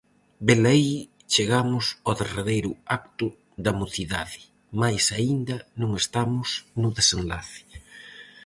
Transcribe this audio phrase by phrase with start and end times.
[0.47, 0.93] Velaí
[1.33, 3.27] chegamos ao derradeiro acto
[3.63, 4.39] da mocidade,
[4.81, 6.49] mais aínda non estamos
[6.81, 7.61] no desenlace.